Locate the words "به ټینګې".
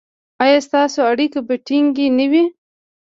1.47-2.07